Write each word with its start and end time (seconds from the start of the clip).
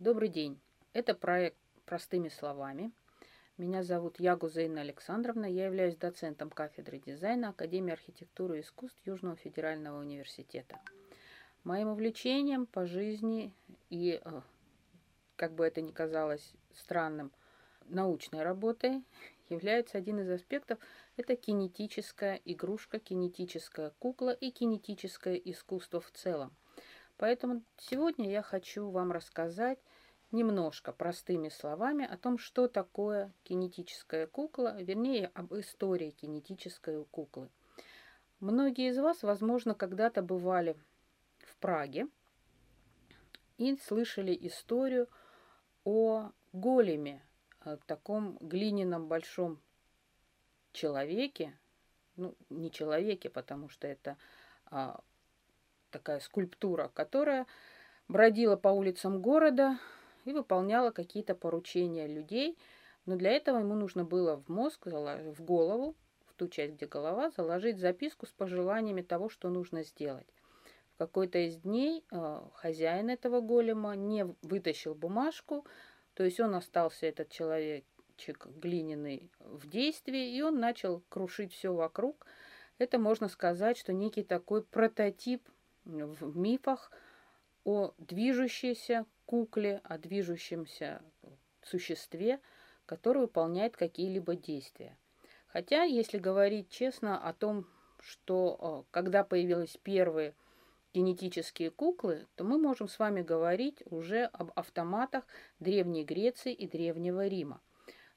Добрый 0.00 0.30
день. 0.30 0.58
Это 0.94 1.14
проект 1.14 1.58
«Простыми 1.84 2.30
словами». 2.30 2.90
Меня 3.58 3.82
зовут 3.82 4.18
Ягу 4.18 4.48
Зейна 4.48 4.80
Александровна. 4.80 5.44
Я 5.44 5.66
являюсь 5.66 5.94
доцентом 5.94 6.48
кафедры 6.48 7.00
дизайна 7.00 7.50
Академии 7.50 7.92
архитектуры 7.92 8.56
и 8.56 8.60
искусств 8.62 8.98
Южного 9.04 9.36
федерального 9.36 10.00
университета. 10.00 10.80
Моим 11.64 11.88
увлечением 11.88 12.64
по 12.64 12.86
жизни 12.86 13.52
и, 13.90 14.22
э, 14.24 14.40
как 15.36 15.52
бы 15.52 15.66
это 15.66 15.82
ни 15.82 15.90
казалось 15.90 16.54
странным, 16.74 17.30
научной 17.84 18.42
работой 18.42 19.04
является 19.50 19.98
один 19.98 20.20
из 20.20 20.30
аспектов– 20.30 20.78
это 21.18 21.36
кинетическая 21.36 22.40
игрушка, 22.46 23.00
кинетическая 23.00 23.92
кукла 23.98 24.30
и 24.30 24.50
кинетическое 24.50 25.34
искусство 25.34 26.00
в 26.00 26.10
целом. 26.12 26.56
Поэтому 27.18 27.62
сегодня 27.76 28.30
я 28.30 28.40
хочу 28.40 28.88
вам 28.88 29.12
рассказать 29.12 29.78
немножко 30.32 30.92
простыми 30.92 31.48
словами 31.48 32.06
о 32.06 32.16
том, 32.16 32.38
что 32.38 32.68
такое 32.68 33.32
кинетическая 33.42 34.26
кукла, 34.26 34.80
вернее, 34.80 35.30
об 35.34 35.54
истории 35.54 36.10
кинетической 36.10 37.04
куклы. 37.04 37.48
Многие 38.38 38.90
из 38.90 38.98
вас, 38.98 39.22
возможно, 39.22 39.74
когда-то 39.74 40.22
бывали 40.22 40.76
в 41.40 41.56
Праге 41.56 42.08
и 43.58 43.76
слышали 43.76 44.36
историю 44.40 45.08
о 45.84 46.30
големе, 46.52 47.22
о 47.60 47.76
таком 47.76 48.38
глиняном 48.40 49.08
большом 49.08 49.60
человеке, 50.72 51.58
ну, 52.16 52.34
не 52.48 52.70
человеке, 52.70 53.28
потому 53.28 53.68
что 53.68 53.86
это 53.86 54.16
а, 54.66 55.00
такая 55.90 56.20
скульптура, 56.20 56.90
которая 56.94 57.46
бродила 58.08 58.56
по 58.56 58.68
улицам 58.68 59.20
города 59.20 59.78
и 60.24 60.32
выполняла 60.32 60.90
какие-то 60.90 61.34
поручения 61.34 62.06
людей. 62.06 62.58
Но 63.06 63.16
для 63.16 63.30
этого 63.32 63.58
ему 63.58 63.74
нужно 63.74 64.04
было 64.04 64.36
в 64.36 64.48
мозг, 64.48 64.86
в 64.86 65.42
голову, 65.42 65.96
в 66.26 66.34
ту 66.34 66.48
часть, 66.48 66.74
где 66.74 66.86
голова, 66.86 67.30
заложить 67.30 67.78
записку 67.78 68.26
с 68.26 68.30
пожеланиями 68.30 69.02
того, 69.02 69.28
что 69.28 69.48
нужно 69.48 69.82
сделать. 69.82 70.26
В 70.94 70.98
какой-то 70.98 71.38
из 71.38 71.56
дней 71.56 72.04
э, 72.10 72.40
хозяин 72.54 73.08
этого 73.08 73.40
голема 73.40 73.96
не 73.96 74.26
вытащил 74.42 74.94
бумажку, 74.94 75.64
то 76.14 76.24
есть 76.24 76.38
он 76.40 76.54
остался, 76.54 77.06
этот 77.06 77.30
человечек 77.30 78.46
глиняный, 78.56 79.30
в 79.38 79.66
действии, 79.68 80.36
и 80.36 80.42
он 80.42 80.60
начал 80.60 81.02
крушить 81.08 81.54
все 81.54 81.72
вокруг. 81.72 82.26
Это 82.76 82.98
можно 82.98 83.28
сказать, 83.28 83.78
что 83.78 83.94
некий 83.94 84.22
такой 84.22 84.62
прототип 84.62 85.42
в 85.84 86.36
мифах 86.36 86.90
о 87.64 87.92
движущейся 87.98 89.06
кукле, 89.30 89.80
о 89.84 89.96
движущемся 89.96 91.00
существе, 91.62 92.40
которое 92.84 93.20
выполняет 93.20 93.76
какие-либо 93.76 94.34
действия. 94.34 94.98
Хотя, 95.46 95.84
если 95.84 96.18
говорить 96.18 96.68
честно 96.68 97.16
о 97.16 97.32
том, 97.32 97.64
что 98.00 98.84
э, 98.84 98.90
когда 98.90 99.22
появились 99.22 99.78
первые 99.84 100.34
генетические 100.92 101.70
куклы, 101.70 102.26
то 102.34 102.42
мы 102.42 102.58
можем 102.58 102.88
с 102.88 102.98
вами 102.98 103.22
говорить 103.22 103.84
уже 103.84 104.24
об 104.24 104.50
автоматах 104.56 105.24
Древней 105.60 106.02
Греции 106.02 106.52
и 106.52 106.66
Древнего 106.66 107.28
Рима. 107.28 107.60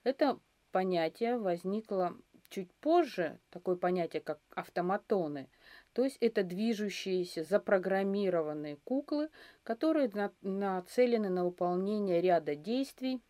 Это 0.03 0.39
понятие 0.71 1.37
возникло 1.37 2.17
чуть 2.49 2.73
позже, 2.81 3.39
такое 3.51 3.75
понятие, 3.75 4.23
как 4.23 4.39
автоматоны– 4.55 5.47
то 5.93 6.03
есть 6.03 6.17
это 6.21 6.43
движущиеся, 6.43 7.43
запрограммированные 7.43 8.77
куклы, 8.83 9.29
которые 9.63 10.11
нацелены 10.41 11.29
на 11.29 11.45
выполнение 11.45 12.19
ряда 12.19 12.55
действий, 12.55 13.21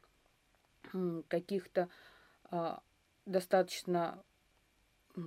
каких-то 1.28 1.90
а, 2.46 2.82
достаточно 3.26 4.24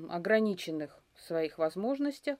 ограниченных 0.08 0.98
в 1.14 1.22
своих 1.22 1.58
возможностях, 1.58 2.38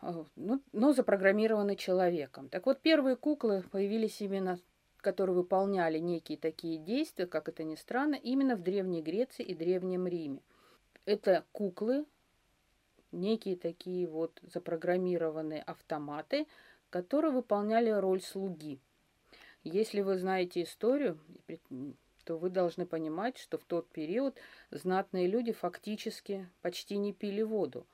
а, 0.00 0.24
но, 0.36 0.60
но 0.72 0.92
запрограммированы 0.92 1.74
человеком. 1.76 2.48
Так 2.50 2.66
вот, 2.66 2.80
первые 2.80 3.16
куклы 3.16 3.64
появились 3.70 4.20
именно, 4.20 4.58
которые 4.98 5.34
выполняли 5.34 5.98
некие 5.98 6.36
такие 6.36 6.78
действия, 6.78 7.26
как 7.26 7.48
это 7.48 7.64
ни 7.64 7.74
странно, 7.74 8.16
именно 8.16 8.56
в 8.56 8.62
Древней 8.62 9.00
Греции 9.00 9.44
и 9.44 9.54
Древнем 9.54 10.06
Риме. 10.06 10.42
Это 11.04 11.44
куклы, 11.52 12.04
некие 13.12 13.56
такие 13.56 14.06
вот 14.06 14.38
запрограммированные 14.42 15.62
автоматы, 15.62 16.46
которые 16.90 17.32
выполняли 17.32 17.90
роль 17.90 18.20
слуги. 18.20 18.80
Если 19.64 20.00
вы 20.00 20.18
знаете 20.18 20.62
историю, 20.62 21.18
то 22.24 22.38
вы 22.38 22.50
должны 22.50 22.86
понимать, 22.86 23.38
что 23.38 23.58
в 23.58 23.64
тот 23.64 23.88
период 23.88 24.36
знатные 24.70 25.26
люди 25.26 25.52
фактически 25.52 26.48
почти 26.62 26.96
не 26.96 27.12
пили 27.12 27.42
воду. 27.42 27.86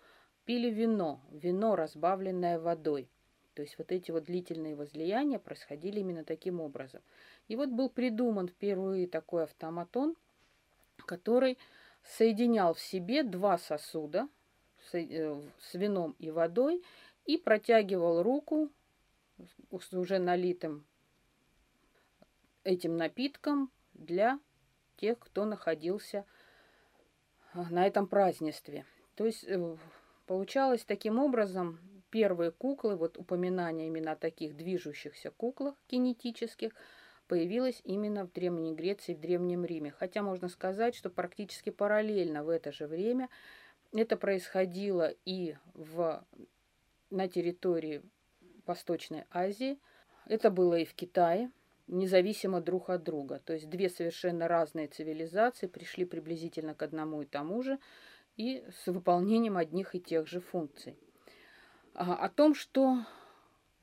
Пили 0.45 0.71
вино, 0.71 1.21
вино, 1.31 1.75
разбавленное 1.75 2.59
водой. 2.59 3.09
То 3.55 3.63
есть 3.63 3.79
вот 3.79 3.93
эти 3.93 4.11
вот 4.11 4.25
длительные 4.25 4.75
возлияния 4.75 5.39
происходили 5.39 6.01
именно 6.01 6.25
таким 6.25 6.61
образом. 6.61 7.01
И 7.49 7.57
вот 7.57 7.69
был 7.71 7.89
придуман 7.89 8.49
впервые 8.49 9.07
такой 9.07 9.45
автоматон, 9.45 10.17
который 11.07 11.57
соединял 12.03 12.75
в 12.75 12.81
себе 12.81 13.23
два 13.23 13.57
сосуда– 13.57 14.29
с 14.93 15.75
вином 15.75 16.15
и 16.19 16.31
водой 16.31 16.83
и 17.25 17.37
протягивал 17.37 18.23
руку 18.23 18.71
с 19.71 19.93
уже 19.93 20.19
налитым 20.19 20.85
этим 22.63 22.97
напитком 22.97 23.71
для 23.95 24.39
тех, 24.97 25.19
кто 25.19 25.45
находился 25.45 26.25
э, 27.53 27.63
на 27.71 27.87
этом 27.87 28.07
празднестве. 28.07 28.87
То 29.17 29.27
есть 29.27 29.45
э, 29.45 29.77
получалось 30.27 30.85
таким 30.85 31.19
образом, 31.19 31.81
первые 32.11 32.53
куклы, 32.53 32.97
вот 32.97 33.19
упоминание 33.19 33.89
именно 33.89 34.13
о 34.13 34.17
таких 34.17 34.57
движущихся 34.57 35.31
куклах 35.31 35.75
кинетических, 35.89 36.73
появилось 37.27 37.81
именно 37.85 38.27
в 38.27 38.33
Древней 38.33 38.75
Греции, 38.75 39.15
в 39.15 39.21
Древнем 39.21 39.65
Риме. 39.65 39.91
Хотя 39.91 40.23
можно 40.23 40.49
сказать, 40.49 40.95
что 40.95 41.11
практически 41.11 41.71
параллельно 41.71 42.45
в 42.45 42.49
это 42.49 42.71
же 42.71 42.87
время– 42.87 43.29
это 44.03 44.17
происходило 44.17 45.15
и 45.25 45.57
в, 45.75 46.25
на 47.11 47.29
территории 47.29 48.03
Восточной 48.67 49.25
Азии. 49.31 49.79
Это 50.27 50.51
было 50.51 50.79
и 50.79 50.85
в 50.85 50.95
Китае, 50.95 51.51
независимо 51.87 52.61
друг 52.61 52.91
от 52.91 53.03
друга. 53.03 53.41
То 53.45 53.53
есть 53.53 53.69
две 53.69 53.89
совершенно 53.89 54.49
разные 54.49 54.89
цивилизации 54.89 55.67
пришли 55.67 56.05
приблизительно 56.05 56.75
к 56.75 56.83
одному 56.83 57.23
и 57.23 57.27
тому 57.27 57.63
же 57.63 57.79
и 58.37 58.65
с 58.73 58.87
выполнением 58.87 59.57
одних 59.57 59.95
и 59.95 60.01
тех 60.01 60.27
же 60.27 60.41
функций. 60.41 60.97
А, 61.95 62.15
о 62.17 62.29
том, 62.29 62.55
что 62.55 62.99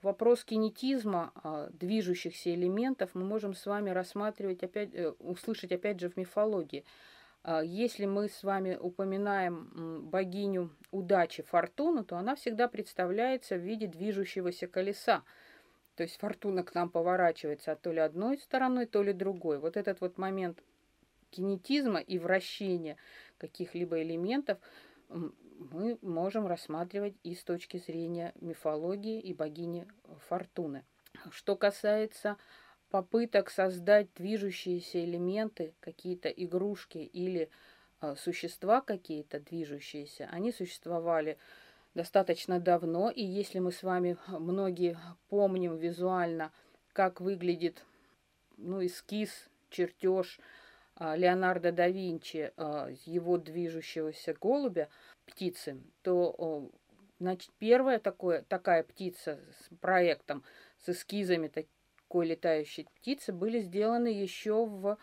вопрос 0.01 0.43
кинетизма 0.43 1.31
а, 1.35 1.69
движущихся 1.71 2.53
элементов 2.53 3.11
мы 3.13 3.23
можем 3.23 3.53
с 3.53 3.65
вами 3.65 3.91
рассматривать 3.91 4.63
опять, 4.63 4.93
э, 4.93 5.11
услышать 5.19 5.71
опять 5.71 5.99
же 5.99 6.09
в 6.09 6.17
мифологии. 6.17 6.83
А, 7.43 7.61
если 7.61 8.05
мы 8.05 8.29
с 8.29 8.43
вами 8.43 8.75
упоминаем 8.75 10.09
богиню 10.09 10.71
удачи 10.91 11.43
Фортуну, 11.43 12.03
то 12.03 12.17
она 12.17 12.35
всегда 12.35 12.67
представляется 12.67 13.55
в 13.55 13.61
виде 13.61 13.87
движущегося 13.87 14.67
колеса. 14.67 15.23
То 15.95 16.03
есть 16.03 16.17
фортуна 16.19 16.63
к 16.63 16.73
нам 16.73 16.89
поворачивается 16.89 17.75
то 17.75 17.91
ли 17.91 17.99
одной 17.99 18.37
стороной, 18.37 18.85
то 18.85 19.03
ли 19.03 19.13
другой. 19.13 19.59
Вот 19.59 19.77
этот 19.77 20.01
вот 20.01 20.17
момент 20.17 20.63
кинетизма 21.31 21.99
и 21.99 22.17
вращения 22.17 22.97
каких-либо 23.37 24.01
элементов 24.01 24.57
мы 25.09 25.97
можем 26.01 26.47
рассматривать 26.47 27.15
и 27.23 27.35
с 27.35 27.43
точки 27.43 27.77
зрения 27.77 28.33
мифологии 28.39 29.19
и 29.19 29.33
богини 29.33 29.87
Фортуны. 30.27 30.85
Что 31.31 31.55
касается 31.55 32.37
попыток 32.91 33.49
создать 33.49 34.13
движущиеся 34.15 35.03
элементы, 35.03 35.73
какие-то 35.79 36.27
игрушки 36.29 36.97
или 36.97 37.49
э, 38.01 38.15
существа 38.17 38.81
какие-то 38.81 39.39
движущиеся, 39.39 40.27
они 40.31 40.51
существовали 40.51 41.37
достаточно 41.95 42.59
давно, 42.59 43.09
и 43.09 43.23
если 43.23 43.59
мы 43.59 43.71
с 43.71 43.81
вами 43.81 44.17
многие 44.27 44.97
помним 45.29 45.77
визуально, 45.77 46.51
как 46.91 47.21
выглядит 47.21 47.83
ну, 48.57 48.85
эскиз, 48.85 49.31
чертеж 49.69 50.39
э, 50.99 51.15
Леонардо 51.15 51.71
да 51.71 51.87
Винчи, 51.87 52.51
э, 52.55 52.95
его 53.05 53.37
движущегося 53.37 54.35
голубя, 54.39 54.89
птицы, 55.25 55.81
то 56.01 56.69
значит, 57.19 57.51
первая 57.57 57.99
такое, 57.99 58.41
такая 58.49 58.83
птица 58.83 59.39
с 59.61 59.75
проектом, 59.79 60.43
с 60.83 60.89
эскизами 60.89 61.47
такой 62.11 62.27
летающей 62.27 62.89
птицы 62.95 63.31
были 63.31 63.61
сделаны 63.61 64.09
еще 64.09 64.65
в 64.65 64.97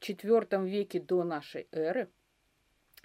IV 0.00 0.66
веке 0.66 0.98
до 0.98 1.22
нашей 1.22 1.68
эры. 1.70 2.08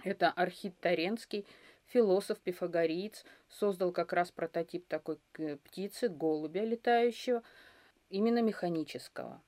Это 0.04 0.30
Архит 0.30 0.80
Таренский, 0.80 1.46
философ, 1.84 2.38
пифагориец, 2.40 3.26
создал 3.50 3.92
как 3.92 4.14
раз 4.14 4.30
прототип 4.30 4.88
такой 4.88 5.18
птицы, 5.64 6.08
голубя 6.08 6.64
летающего. 6.64 7.42
именно 8.08 8.40
механического. 8.40 9.42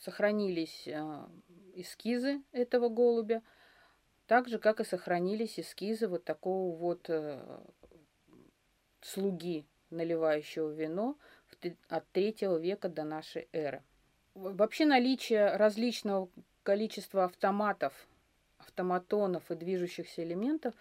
Сохранились 0.00 0.88
эскизы 1.74 2.42
этого 2.52 2.88
голубя, 2.88 3.42
так 4.26 4.48
же, 4.48 4.58
как 4.58 4.80
и 4.80 4.84
сохранились 4.84 5.60
эскизы 5.60 6.08
вот 6.08 6.24
такого 6.24 6.74
вот 6.74 7.10
слуги, 9.02 9.66
наливающего 9.90 10.70
вино 10.70 11.16
от 11.88 12.08
третьего 12.12 12.56
века 12.56 12.88
до 12.88 13.04
нашей 13.04 13.48
эры. 13.52 13.82
Вообще 14.34 14.86
наличие 14.86 15.56
различного 15.56 16.28
количества 16.62 17.24
автоматов, 17.24 17.92
автоматонов 18.58 19.50
и 19.50 19.54
движущихся 19.54 20.22
элементов 20.22 20.74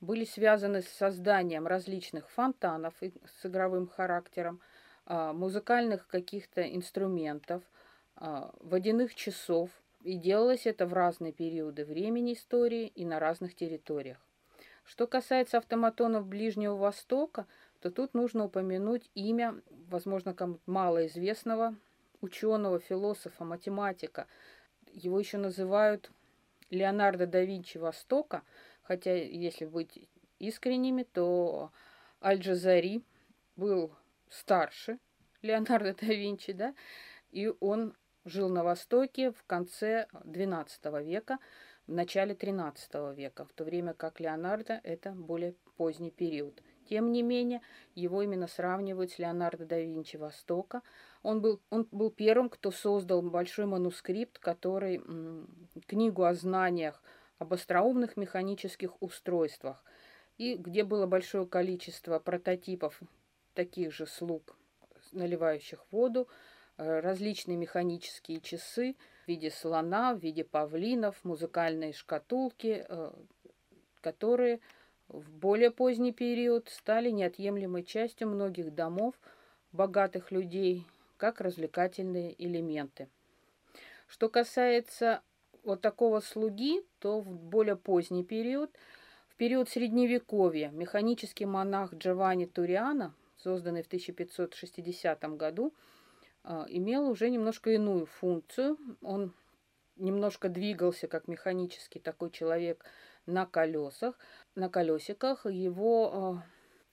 были 0.00 0.24
связаны 0.24 0.82
с 0.82 0.88
созданием 0.88 1.66
различных 1.66 2.30
фонтанов 2.30 2.94
с 3.00 3.46
игровым 3.46 3.88
характером, 3.88 4.60
а, 5.06 5.32
музыкальных 5.32 6.06
каких-то 6.06 6.62
инструментов, 6.62 7.62
а, 8.16 8.52
водяных 8.60 9.14
часов. 9.14 9.70
И 10.02 10.16
делалось 10.16 10.66
это 10.66 10.86
в 10.86 10.92
разные 10.92 11.32
периоды 11.32 11.84
времени 11.84 12.34
истории 12.34 12.86
и 12.88 13.04
на 13.04 13.20
разных 13.20 13.54
территориях. 13.54 14.18
Что 14.84 15.06
касается 15.06 15.58
автоматонов 15.58 16.26
Ближнего 16.26 16.74
Востока, 16.74 17.46
то 17.82 17.90
тут 17.90 18.14
нужно 18.14 18.44
упомянуть 18.44 19.10
имя, 19.14 19.60
возможно, 19.88 20.34
кому-то 20.34 20.62
малоизвестного 20.66 21.74
ученого, 22.20 22.78
философа, 22.78 23.44
математика. 23.44 24.28
Его 24.92 25.18
еще 25.18 25.36
называют 25.36 26.12
Леонардо 26.70 27.26
да 27.26 27.42
Винчи 27.42 27.78
Востока, 27.78 28.44
хотя, 28.82 29.12
если 29.14 29.64
быть 29.64 30.08
искренними, 30.38 31.02
то 31.02 31.72
Аль-Джазари 32.22 33.02
был 33.56 33.92
старше 34.30 35.00
Леонардо 35.42 35.92
да 36.00 36.06
Винчи, 36.06 36.52
да, 36.52 36.76
и 37.32 37.52
он 37.58 37.96
жил 38.24 38.48
на 38.48 38.62
Востоке 38.62 39.32
в 39.32 39.42
конце 39.44 40.06
XII 40.12 41.02
века, 41.02 41.38
в 41.88 41.92
начале 41.92 42.34
XIII 42.34 43.12
века, 43.16 43.44
в 43.44 43.52
то 43.52 43.64
время 43.64 43.92
как 43.92 44.20
Леонардо– 44.20 44.80
это 44.84 45.10
более 45.10 45.56
поздний 45.76 46.12
период. 46.12 46.62
Тем 46.92 47.10
не 47.10 47.22
менее, 47.22 47.62
его 47.94 48.20
именно 48.20 48.46
сравнивают 48.46 49.12
с 49.12 49.18
Леонардо 49.18 49.64
да 49.64 49.80
Винчи 49.80 50.18
Востока. 50.18 50.82
Он 51.22 51.40
был, 51.40 51.58
он 51.70 51.88
был 51.90 52.10
первым, 52.10 52.50
кто 52.50 52.70
создал 52.70 53.22
большой 53.22 53.64
манускрипт, 53.64 54.38
который 54.38 55.02
книгу 55.86 56.24
о 56.24 56.34
знаниях 56.34 57.02
об 57.38 57.54
остроумных 57.54 58.18
механических 58.18 59.00
устройствах, 59.00 59.82
и 60.36 60.54
где 60.54 60.84
было 60.84 61.06
большое 61.06 61.46
количество 61.46 62.18
прототипов 62.18 63.00
таких 63.54 63.90
же 63.90 64.06
слуг, 64.06 64.54
наливающих 65.12 65.86
воду, 65.92 66.28
э, 66.76 67.00
различные 67.00 67.56
механические 67.56 68.42
часы 68.42 68.96
в 69.24 69.28
виде 69.28 69.50
слона, 69.50 70.14
в 70.14 70.18
виде 70.18 70.44
павлинов, 70.44 71.24
музыкальные 71.24 71.94
шкатулки, 71.94 72.84
э, 72.86 73.12
которые 74.02 74.60
в 75.12 75.30
более 75.30 75.70
поздний 75.70 76.12
период 76.12 76.68
стали 76.70 77.10
неотъемлемой 77.10 77.84
частью 77.84 78.28
многих 78.28 78.74
домов 78.74 79.14
богатых 79.70 80.30
людей, 80.30 80.86
как 81.18 81.40
развлекательные 81.40 82.34
элементы. 82.42 83.08
Что 84.06 84.28
касается 84.28 85.22
вот 85.64 85.80
такого 85.80 86.20
слуги, 86.20 86.82
то 86.98 87.20
в 87.20 87.38
более 87.38 87.76
поздний 87.76 88.24
период, 88.24 88.70
в 89.28 89.36
период 89.36 89.68
Средневековья, 89.68 90.70
механический 90.70 91.46
монах 91.46 91.94
Джованни 91.94 92.46
Туриана, 92.46 93.14
созданный 93.36 93.82
в 93.82 93.86
1560 93.86 95.36
году, 95.36 95.74
а, 96.42 96.66
имел 96.68 97.08
уже 97.08 97.30
немножко 97.30 97.70
иную 97.70 98.06
функцию. 98.06 98.78
Он 99.02 99.32
немножко 99.96 100.48
двигался 100.48 101.06
как 101.06 101.28
механический 101.28 101.98
такой 101.98 102.30
человек 102.30 102.84
на 103.26 103.46
колесах, 103.46 104.18
на 104.54 104.68
колесиках. 104.68 105.46
Его 105.46 106.12
а, 106.12 106.42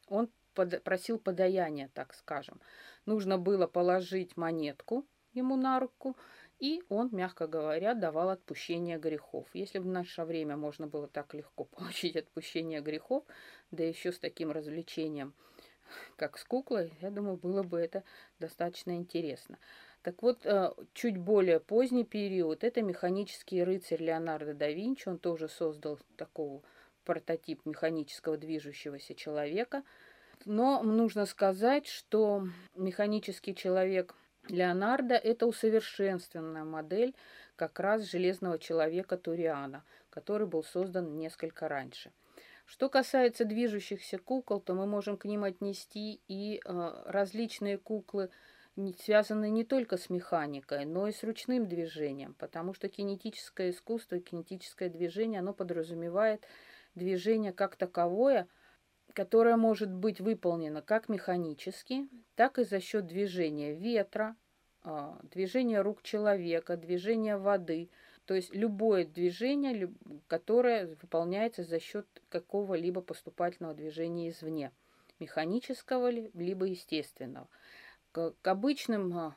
он 0.07 0.29
под, 0.53 0.83
просил 0.83 1.19
подаяния, 1.19 1.89
так 1.93 2.13
скажем. 2.13 2.61
Нужно 3.05 3.37
было 3.37 3.67
положить 3.67 4.37
монетку 4.37 5.05
ему 5.33 5.55
на 5.55 5.79
руку, 5.79 6.17
и 6.59 6.83
он, 6.89 7.09
мягко 7.11 7.47
говоря, 7.47 7.93
давал 7.93 8.29
отпущение 8.29 8.97
грехов. 8.97 9.47
Если 9.53 9.79
в 9.79 9.85
наше 9.85 10.23
время 10.23 10.57
можно 10.57 10.87
было 10.87 11.07
так 11.07 11.33
легко 11.33 11.63
получить 11.77 12.15
отпущение 12.15 12.81
грехов, 12.81 13.23
да 13.71 13.83
еще 13.83 14.11
с 14.11 14.19
таким 14.19 14.51
развлечением, 14.51 15.33
как 16.17 16.37
с 16.37 16.43
куклой, 16.43 16.93
я 17.01 17.09
думаю, 17.09 17.37
было 17.37 17.63
бы 17.63 17.79
это 17.79 18.03
достаточно 18.39 18.95
интересно. 18.95 19.57
Так 20.01 20.21
вот, 20.23 20.45
э, 20.45 20.71
чуть 20.93 21.17
более 21.17 21.59
поздний 21.59 22.05
период– 22.05 22.63
это 22.65 22.81
механический 22.81 23.63
рыцарь 23.63 24.01
Леонардо 24.01 24.53
да 24.53 24.69
Винчи. 24.69 25.09
Он 25.09 25.17
тоже 25.17 25.49
создал 25.49 25.99
такого 26.15 26.61
прототип 27.03 27.65
механического 27.65 28.37
движущегося 28.37 29.13
человека. 29.13 29.83
Но 30.45 30.81
нужно 30.83 31.25
сказать, 31.25 31.85
что 31.87 32.47
механический 32.75 33.53
человек 33.53 34.15
Леонардо– 34.47 35.15
это 35.15 35.45
усовершенствованная 35.47 36.63
модель 36.63 37.13
как 37.57 37.77
раз 37.81 38.03
железного 38.03 38.57
человека 38.57 39.17
Туриана, 39.17 39.83
который 40.09 40.47
был 40.47 40.63
создан 40.63 41.17
несколько 41.17 41.67
раньше. 41.67 42.11
Что 42.65 42.87
касается 42.87 43.45
движущихся 43.45 44.17
кукол, 44.17 44.61
то 44.61 44.75
мы 44.75 44.85
можем 44.85 45.17
к 45.17 45.25
ним 45.25 45.43
отнести 45.43 46.21
и 46.27 46.61
э, 46.63 47.03
различные 47.05 47.77
куклы, 47.77 48.29
связанные 48.99 49.51
не 49.51 49.63
только 49.63 49.97
с 49.97 50.09
механикой, 50.09 50.85
но 50.85 51.07
и 51.07 51.11
с 51.11 51.23
ручным 51.23 51.67
движением, 51.67 52.33
потому 52.35 52.73
что 52.73 52.89
кинетическое 52.89 53.71
искусство 53.71 54.15
и 54.15 54.21
кинетическое 54.21 54.89
движение, 54.89 55.39
оно 55.39 55.53
подразумевает 55.53 56.45
движение 56.95 57.53
как 57.53 57.75
таковое– 57.75 58.47
которая 59.13 59.57
может 59.57 59.91
быть 59.91 60.21
выполнена 60.21 60.81
как 60.81 61.09
механически, 61.09 62.07
так 62.35 62.59
и 62.59 62.63
за 62.63 62.79
счет 62.79 63.07
движения 63.07 63.73
ветра, 63.73 64.35
а, 64.83 65.19
движения 65.23 65.81
рук 65.81 66.03
человека, 66.03 66.77
движения 66.77 67.37
воды. 67.37 67.89
То 68.25 68.35
есть 68.35 68.53
любое 68.53 69.05
движение, 69.05 69.91
которое 70.27 70.95
выполняется 71.01 71.63
за 71.63 71.79
счет 71.79 72.05
какого-либо 72.29 73.01
поступательного 73.01 73.73
движения 73.73 74.29
извне, 74.29 74.71
механического 75.19 76.09
либо 76.09 76.65
естественного. 76.65 77.49
К, 78.11 78.33
к 78.41 78.47
обычным 78.47 79.17
а, 79.17 79.35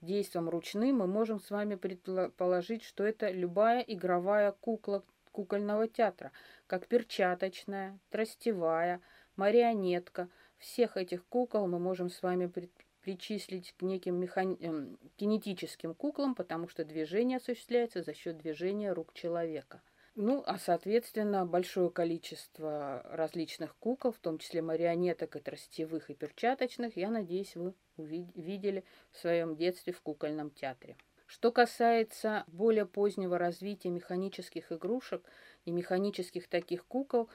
действиям 0.00 0.48
ручным 0.48 0.98
мы 0.98 1.06
можем 1.06 1.40
с 1.40 1.50
вами 1.50 1.74
предположить, 1.74 2.82
что 2.82 3.04
это 3.04 3.30
любая 3.30 3.80
игровая 3.80 4.52
кукла 4.52 5.04
кукольного 5.32 5.88
театра, 5.88 6.30
как 6.66 6.86
перчаточная, 6.86 7.98
тростевая, 8.10 9.00
марионетка. 9.36 10.28
Всех 10.58 10.96
этих 10.96 11.24
кукол 11.26 11.66
мы 11.66 11.78
можем 11.78 12.10
с 12.10 12.22
вами 12.22 12.52
причислить 13.00 13.74
к 13.76 13.82
неким 13.82 14.16
механи... 14.20 14.56
Эм, 14.60 14.98
кинетическим 15.16 15.94
куклам, 15.94 16.34
потому 16.34 16.68
что 16.68 16.84
движение 16.84 17.38
осуществляется 17.38 18.02
за 18.02 18.14
счет 18.14 18.38
движения 18.38 18.92
рук 18.92 19.12
человека. 19.14 19.82
Ну, 20.14 20.42
а, 20.46 20.58
соответственно, 20.58 21.46
большое 21.46 21.90
количество 21.90 23.02
различных 23.10 23.74
кукол, 23.76 24.12
в 24.12 24.18
том 24.18 24.38
числе 24.38 24.60
марионеток 24.60 25.36
и 25.36 25.40
тростевых, 25.40 26.10
и 26.10 26.14
перчаточных, 26.14 26.98
я 26.98 27.08
надеюсь, 27.08 27.56
вы 27.56 27.74
увидели 27.96 28.84
в 29.10 29.18
своем 29.18 29.56
детстве 29.56 29.94
в 29.94 30.02
кукольном 30.02 30.50
театре. 30.50 30.96
Что 31.26 31.50
касается 31.50 32.44
более 32.46 32.84
позднего 32.84 33.38
развития 33.38 33.88
механических 33.88 34.70
игрушек 34.70 35.24
и 35.64 35.70
механических 35.70 36.46
таких 36.46 36.84
кукол, 36.84 37.30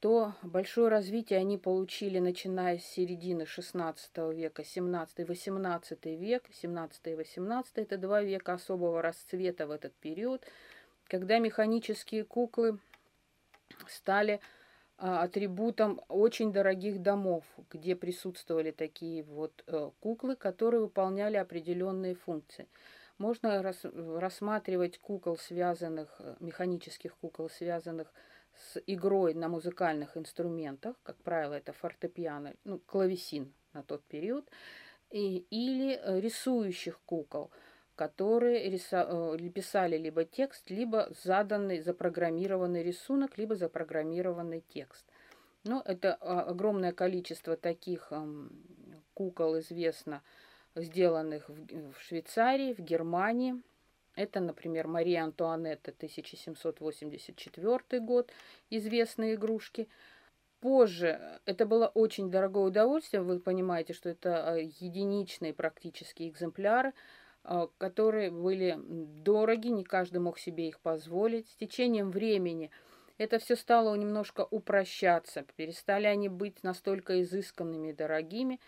то 0.00 0.34
большое 0.42 0.88
развитие 0.88 1.38
они 1.38 1.56
получили, 1.56 2.18
начиная 2.18 2.78
с 2.78 2.84
середины 2.84 3.42
XVI 3.42 4.34
века, 4.34 4.62
17-18 4.62 6.16
век, 6.16 6.44
17 6.52 7.06
и 7.06 7.14
18 7.14 7.72
это 7.78 7.96
два 7.96 8.20
века 8.20 8.52
особого 8.52 9.00
расцвета 9.00 9.66
в 9.66 9.70
этот 9.70 9.94
период, 9.94 10.44
когда 11.12 11.38
механические 11.38 12.24
куклы 12.24 12.78
стали 13.86 14.40
а, 14.96 15.24
атрибутом 15.24 16.00
очень 16.08 16.54
дорогих 16.54 17.02
домов, 17.02 17.44
где 17.70 17.94
присутствовали 17.94 18.70
такие 18.70 19.22
вот 19.22 19.62
э, 19.66 19.90
куклы, 20.00 20.36
которые 20.36 20.80
выполняли 20.80 21.36
определенные 21.36 22.14
функции. 22.14 22.66
Можно 23.18 23.62
рассматривать 23.62 24.98
кукол, 24.98 25.36
связанных, 25.36 26.16
э, 26.18 26.36
механических 26.40 27.14
кукол, 27.16 27.50
связанных 27.50 28.10
с 28.54 28.80
игрой 28.86 29.34
на 29.34 29.48
музыкальных 29.50 30.16
инструментах, 30.16 30.96
как 31.02 31.16
правило, 31.16 31.52
это 31.52 31.74
фортепиано, 31.74 32.54
ну, 32.64 32.78
клавесин 32.78 33.52
на 33.74 33.82
тот 33.82 34.02
период, 34.04 34.48
и, 35.10 35.44
или 35.50 35.92
э, 35.92 36.20
рисующих 36.20 36.98
кукол, 37.04 37.50
которые 37.96 38.68
э, 38.68 39.48
писали 39.50 39.98
либо 39.98 40.24
текст, 40.24 40.70
либо 40.70 41.08
заданный, 41.22 41.80
запрограммированный 41.80 42.82
рисунок, 42.82 43.38
либо 43.38 43.54
запрограммированный 43.54 44.64
текст. 44.68 45.04
Но 45.64 45.82
это 45.84 46.16
а, 46.20 46.42
огромное 46.42 46.92
количество 46.92 47.56
таких 47.56 48.12
кукол 49.14 49.58
известно 49.60 50.22
сделанных 50.74 51.48
в 51.48 51.94
Швейцарии, 52.00 52.74
в 52.74 52.80
Германии. 52.80 53.62
Это, 54.14 54.40
например, 54.40 54.88
Мария 54.88 55.24
Антуанетта, 55.24 55.90
1784 55.90 58.00
год, 58.00 58.30
известные 58.70 59.34
игрушки. 59.34 59.88
Позже 60.60 61.40
это 61.44 61.66
было 61.66 61.88
очень 61.88 62.30
дорогое 62.30 62.64
удовольствие, 62.64 63.22
вы 63.22 63.40
понимаете, 63.40 63.94
что 63.94 64.08
это 64.08 64.56
единичные 64.58 65.52
практически 65.52 66.28
экземпляры, 66.28 66.92
которые 67.78 68.30
были 68.30 68.78
дороги, 68.78 69.68
не 69.68 69.84
каждый 69.84 70.18
мог 70.18 70.38
себе 70.38 70.68
их 70.68 70.80
позволить. 70.80 71.48
С 71.48 71.56
течением 71.56 72.10
времени– 72.10 72.70
это 73.18 73.38
все 73.38 73.54
стало 73.54 73.94
немножко 73.94 74.46
упрощаться, 74.50 75.44
перестали 75.54 76.06
они 76.06 76.28
быть 76.28 76.64
настолько 76.64 77.22
изысканными 77.22 77.90
и 77.90 77.92
дорогими. 77.92 78.58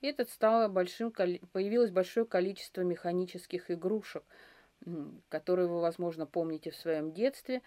И 0.00 0.08
это 0.08 0.24
стало 0.24 0.66
большим, 0.68 1.12
появилось 1.12 1.90
большое 1.92 2.26
количество 2.26 2.80
механических 2.80 3.70
игрушек, 3.70 4.24
которые 5.28 5.68
вы, 5.68 5.80
возможно, 5.80 6.26
помните 6.26 6.70
в 6.70 6.76
своем 6.76 7.12
детстве, 7.12 7.62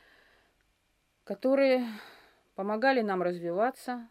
которые 1.24 1.88
помогали 2.56 3.02
нам 3.02 3.22
развиваться, 3.22 4.10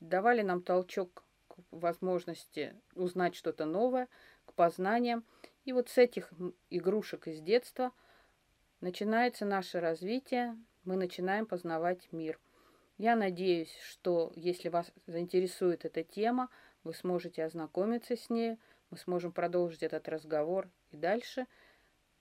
давали 0.00 0.40
нам 0.40 0.62
толчок 0.62 1.24
к 1.48 1.56
возможности 1.72 2.74
узнать 2.94 3.34
что-то 3.34 3.64
новое, 3.66 4.08
к 4.46 4.54
познаниям. 4.54 5.24
И 5.64 5.72
вот 5.72 5.88
с 5.88 5.98
этих 5.98 6.32
игрушек 6.70 7.26
из 7.26 7.40
детства 7.40 7.92
начинается 8.80 9.46
наше 9.46 9.80
развитие, 9.80 10.56
мы 10.84 10.96
начинаем 10.96 11.46
познавать 11.46 12.12
мир. 12.12 12.38
Я 12.98 13.16
надеюсь, 13.16 13.74
что 13.82 14.30
если 14.36 14.68
вас 14.68 14.92
заинтересует 15.06 15.84
эта 15.84 16.04
тема, 16.04 16.50
вы 16.84 16.94
сможете 16.94 17.44
ознакомиться 17.44 18.16
с 18.16 18.28
ней, 18.28 18.58
мы 18.90 18.98
сможем 18.98 19.32
продолжить 19.32 19.82
этот 19.82 20.08
разговор 20.08 20.68
и 20.90 20.96
дальше, 20.96 21.46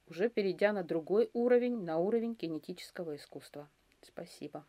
уже 0.07 0.29
перейдя 0.29 0.71
на 0.71 0.83
другой 0.83 1.29
уровень, 1.33 1.83
на 1.83 1.97
уровень 1.97 2.35
кинетического 2.35 3.15
искусства. 3.15 3.69
Спасибо. 4.01 4.65